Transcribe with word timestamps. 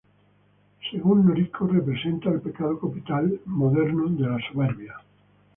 Según 0.89 1.27
Noriko, 1.27 1.67
representa 1.67 2.31
el 2.31 2.41
pecado 2.41 2.79
capital 2.79 3.39
moderno 3.45 4.07
de 4.07 4.21
la 4.27 4.39
"Soberbia". 4.51 4.95